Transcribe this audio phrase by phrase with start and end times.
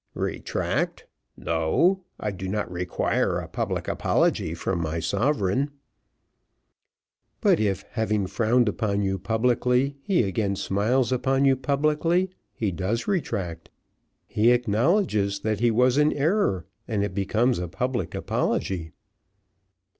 [0.15, 1.05] "Retract!
[1.37, 5.69] no I do not require a public apology from my sovereign."
[7.39, 13.05] "But if having frowned upon you publicly, he again smiles upon you publicly, he does
[13.07, 13.69] retract.
[14.25, 18.93] He acknowledges that he was in error, and it becomes a public apology."